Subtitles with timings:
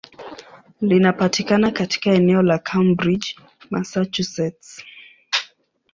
[0.81, 3.35] Linapatikana katika eneo la Cambridge,
[3.69, 4.83] Massachusetts.